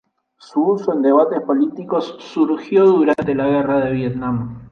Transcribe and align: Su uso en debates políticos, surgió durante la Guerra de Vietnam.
Su 0.39 0.59
uso 0.63 0.93
en 0.93 1.03
debates 1.03 1.41
políticos, 1.41 2.15
surgió 2.17 2.85
durante 2.85 3.35
la 3.35 3.45
Guerra 3.47 3.85
de 3.85 3.91
Vietnam. 3.91 4.59